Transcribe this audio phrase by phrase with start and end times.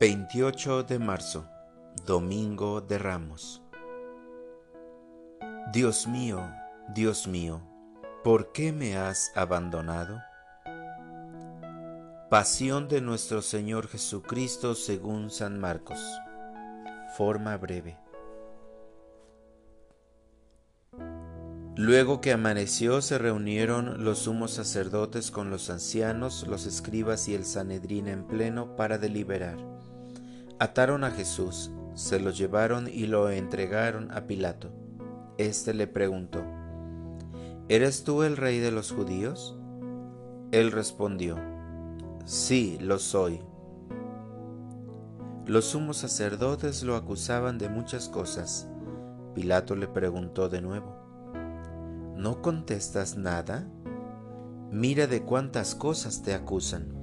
[0.00, 1.48] 28 de marzo,
[2.06, 3.64] Domingo de Ramos.
[5.72, 6.40] Dios mío,
[6.94, 7.60] Dios mío,
[8.22, 10.22] ¿por qué me has abandonado?
[12.30, 15.98] Pasión de nuestro Señor Jesucristo según San Marcos.
[17.16, 17.98] Forma breve.
[21.74, 27.44] Luego que amaneció se reunieron los sumos sacerdotes con los ancianos, los escribas y el
[27.44, 29.56] Sanedrín en pleno para deliberar.
[30.60, 34.72] Ataron a Jesús, se lo llevaron y lo entregaron a Pilato.
[35.36, 36.42] Este le preguntó,
[37.68, 39.56] ¿Eres tú el rey de los judíos?
[40.50, 41.36] Él respondió,
[42.24, 43.40] Sí, lo soy.
[45.46, 48.68] Los sumos sacerdotes lo acusaban de muchas cosas.
[49.36, 50.96] Pilato le preguntó de nuevo,
[52.16, 53.68] ¿No contestas nada?
[54.72, 56.97] Mira de cuántas cosas te acusan.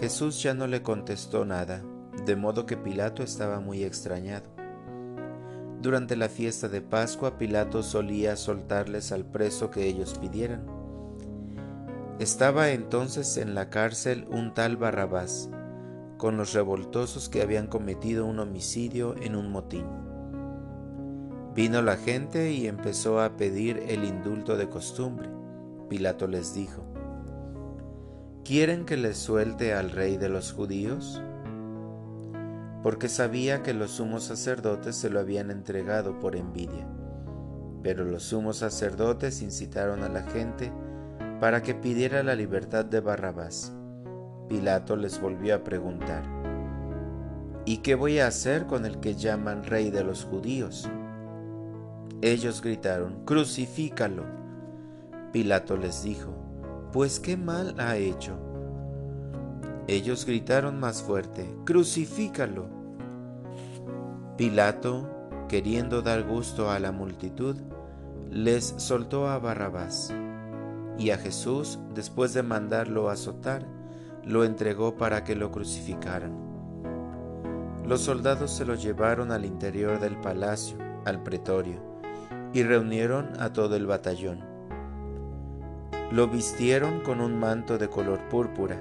[0.00, 1.82] Jesús ya no le contestó nada,
[2.24, 4.48] de modo que Pilato estaba muy extrañado.
[5.82, 10.66] Durante la fiesta de Pascua Pilato solía soltarles al preso que ellos pidieran.
[12.20, 15.50] Estaba entonces en la cárcel un tal Barrabás,
[16.16, 19.86] con los revoltosos que habían cometido un homicidio en un motín.
[21.54, 25.28] Vino la gente y empezó a pedir el indulto de costumbre.
[25.88, 26.84] Pilato les dijo,
[28.48, 31.22] ¿Quieren que les suelte al rey de los judíos?
[32.82, 36.88] Porque sabía que los sumos sacerdotes se lo habían entregado por envidia.
[37.82, 40.72] Pero los sumos sacerdotes incitaron a la gente
[41.40, 43.74] para que pidiera la libertad de Barrabás.
[44.48, 46.22] Pilato les volvió a preguntar,
[47.66, 50.88] ¿Y qué voy a hacer con el que llaman rey de los judíos?
[52.22, 54.24] Ellos gritaron, crucifícalo.
[55.32, 56.47] Pilato les dijo,
[56.92, 58.36] pues qué mal ha hecho.
[59.86, 62.68] Ellos gritaron más fuerte, crucifícalo.
[64.36, 65.08] Pilato,
[65.48, 67.56] queriendo dar gusto a la multitud,
[68.30, 70.12] les soltó a Barrabás,
[70.98, 73.66] y a Jesús, después de mandarlo azotar,
[74.24, 76.36] lo entregó para que lo crucificaran.
[77.86, 81.80] Los soldados se lo llevaron al interior del palacio, al pretorio,
[82.52, 84.47] y reunieron a todo el batallón.
[86.10, 88.76] Lo vistieron con un manto de color púrpura,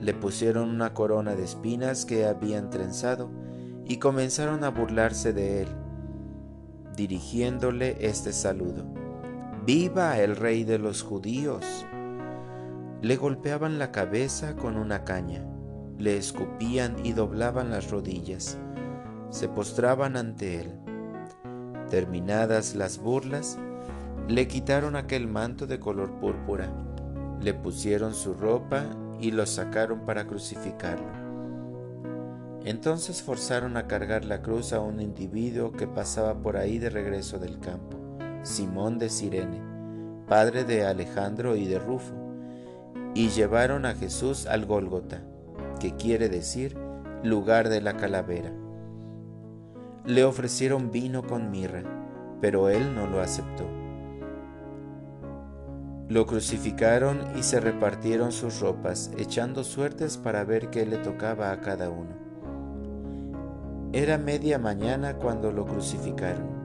[0.00, 3.30] le pusieron una corona de espinas que habían trenzado
[3.84, 5.68] y comenzaron a burlarse de él,
[6.96, 8.84] dirigiéndole este saludo.
[9.64, 11.86] ¡Viva el rey de los judíos!
[13.00, 15.44] Le golpeaban la cabeza con una caña,
[15.98, 18.58] le escupían y doblaban las rodillas,
[19.30, 20.82] se postraban ante él
[21.92, 23.58] Terminadas las burlas,
[24.28, 26.68] le quitaron aquel manto de color púrpura,
[27.40, 28.84] le pusieron su ropa
[29.20, 31.22] y lo sacaron para crucificarlo.
[32.64, 37.38] Entonces forzaron a cargar la cruz a un individuo que pasaba por ahí de regreso
[37.38, 37.98] del campo,
[38.42, 39.60] Simón de Sirene,
[40.28, 42.14] padre de Alejandro y de Rufo,
[43.14, 45.22] y llevaron a Jesús al Gólgota,
[45.80, 46.76] que quiere decir
[47.24, 48.52] lugar de la calavera.
[50.06, 51.82] Le ofrecieron vino con mirra,
[52.40, 53.81] pero él no lo aceptó.
[56.08, 61.60] Lo crucificaron y se repartieron sus ropas, echando suertes para ver qué le tocaba a
[61.60, 62.10] cada uno.
[63.92, 66.62] Era media mañana cuando lo crucificaron.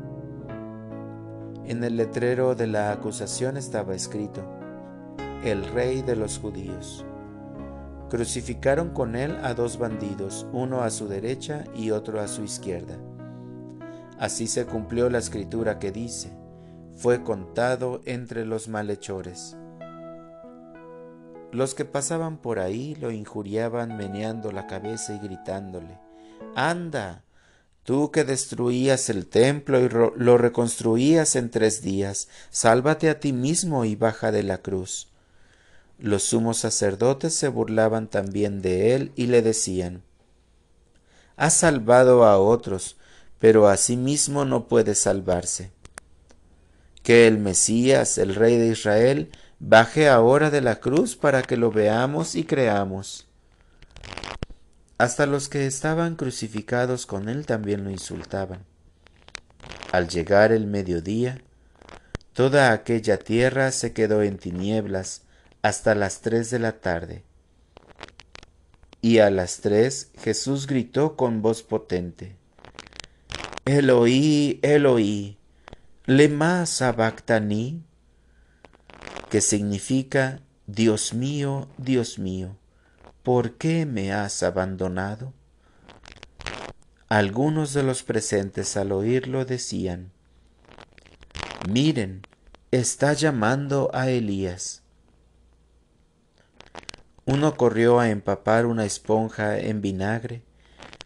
[1.65, 4.41] En el letrero de la acusación estaba escrito,
[5.43, 7.05] el rey de los judíos.
[8.09, 12.95] Crucificaron con él a dos bandidos, uno a su derecha y otro a su izquierda.
[14.17, 16.31] Así se cumplió la escritura que dice,
[16.97, 19.55] fue contado entre los malhechores.
[21.51, 25.99] Los que pasaban por ahí lo injuriaban meneando la cabeza y gritándole,
[26.55, 27.23] Anda,
[27.83, 33.85] tú que destruías el templo y lo reconstruías en tres días, sálvate a ti mismo
[33.85, 35.09] y baja de la cruz.
[35.99, 40.01] Los sumos sacerdotes se burlaban también de él y le decían,
[41.35, 42.97] Has salvado a otros,
[43.38, 45.71] pero asimismo no puede salvarse.
[47.07, 51.71] Que el Mesías, el Rey de Israel, baje ahora de la cruz para que lo
[51.71, 53.30] veamos y creamos.
[54.98, 58.65] Hasta los que estaban crucificados con él también lo insultaban.
[59.94, 61.39] Al llegar el mediodía,
[62.33, 65.21] toda aquella tierra se quedó en tinieblas
[65.62, 67.24] hasta las tres de la tarde.
[69.00, 72.36] Y a las tres Jesús gritó con voz potente,
[73.63, 75.38] Eloí, Eloí,
[76.09, 77.83] lema sabactani,
[79.30, 82.56] que significa Dios mío, Dios mío,
[83.24, 85.33] ¿por qué me has abandonado?
[87.09, 90.13] Algunos de los presentes al oírlo decían,
[91.69, 92.21] Miren,
[92.71, 94.83] está llamando a Elías.
[97.25, 100.42] Uno corrió a empapar una esponja en vinagre,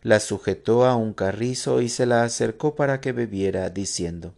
[0.04, 4.36] la sujetó a un carrizo y se la acercó para que bebiera, diciendo,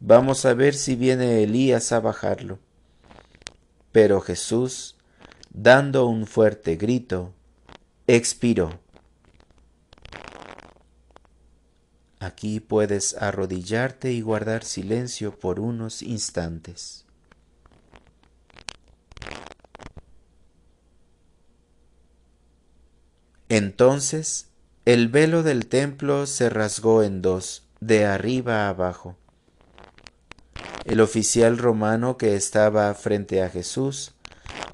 [0.00, 2.58] Vamos a ver si viene Elías a bajarlo.
[3.90, 4.96] Pero Jesús,
[5.50, 7.34] dando un fuerte grito,
[8.06, 8.78] expiró.
[12.20, 17.04] Aquí puedes arrodillarte y guardar silencio por unos instantes.
[23.48, 24.48] Entonces
[24.84, 29.16] el velo del templo se rasgó en dos, de arriba a abajo.
[30.88, 34.12] El oficial romano que estaba frente a Jesús,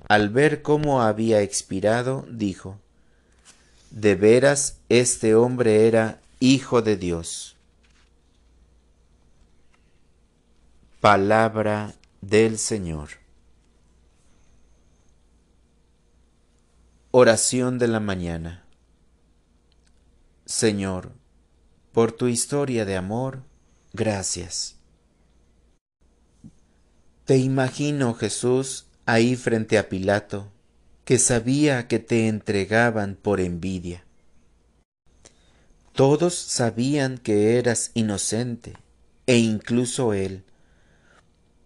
[0.09, 2.79] al ver cómo había expirado, dijo,
[3.91, 7.57] De veras este hombre era Hijo de Dios.
[11.01, 13.09] Palabra del Señor.
[17.11, 18.63] Oración de la mañana.
[20.47, 21.11] Señor,
[21.91, 23.43] por tu historia de amor,
[23.93, 24.77] gracias.
[27.25, 30.51] Te imagino, Jesús, ahí frente a Pilato,
[31.05, 34.05] que sabía que te entregaban por envidia
[35.95, 38.75] todos sabían que eras inocente,
[39.29, 40.43] e incluso él,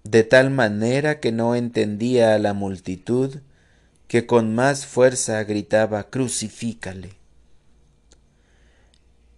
[0.04, 3.38] de tal manera que no entendía a la multitud,
[4.06, 7.12] que con más fuerza gritaba crucifícale.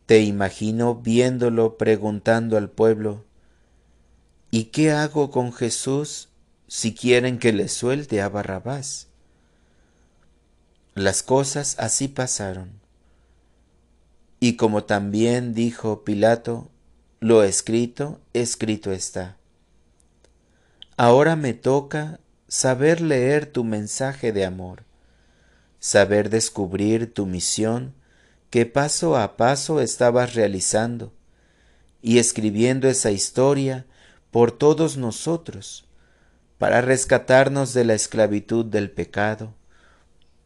[0.06, 3.24] Te imagino viéndolo preguntando al pueblo,
[4.50, 6.28] ¿Y qué hago con Jesús
[6.66, 9.06] si quieren que le suelte a Barrabás?
[10.94, 12.80] Las cosas así pasaron.
[14.40, 16.68] Y como también dijo Pilato,
[17.20, 19.36] lo escrito, escrito está.
[20.96, 22.18] Ahora me toca
[22.48, 24.82] saber leer tu mensaje de amor,
[25.78, 27.94] saber descubrir tu misión
[28.50, 31.12] que paso a paso estabas realizando
[32.02, 33.86] y escribiendo esa historia
[34.30, 35.88] por todos nosotros,
[36.58, 39.54] para rescatarnos de la esclavitud del pecado,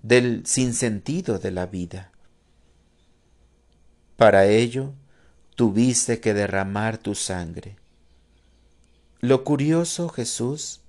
[0.02, 2.12] del sinsentido de la vida.
[4.16, 4.92] Para ello
[5.56, 7.76] tuviste que derramar tu sangre.
[9.20, 10.82] Lo curioso, Jesús,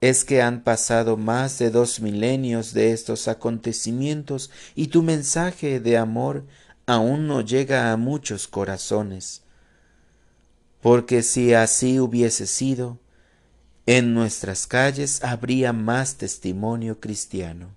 [0.00, 5.96] es que han pasado más de dos milenios de estos acontecimientos y tu mensaje de
[5.96, 6.44] amor
[6.86, 9.42] aún no llega a muchos corazones.
[10.80, 12.98] Porque si así hubiese sido,
[13.86, 17.70] en nuestras calles habría más testimonio cristiano.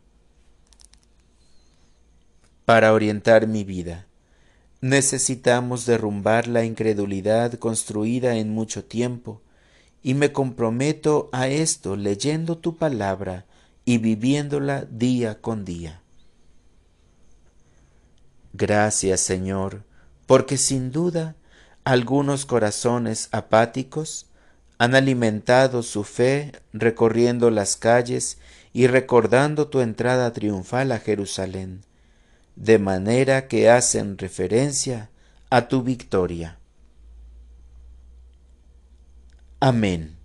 [2.65, 4.05] Para orientar mi vida,
[4.81, 9.39] Necesitamos derrumbar la incredulidad construida en mucho tiempo,
[10.01, 13.45] y me comprometo a esto leyendo tu palabra
[13.85, 16.01] y viviéndola día con día.
[18.53, 19.83] Gracias, Señor,
[20.25, 21.35] porque sin duda
[21.83, 24.27] algunos corazones apáticos
[24.77, 28.37] han alimentado su fe recorriendo las calles
[28.73, 31.83] y recordando tu entrada triunfal a Jerusalén
[32.55, 35.09] de manera que hacen referencia
[35.49, 36.57] a tu victoria.
[39.59, 40.20] Amén.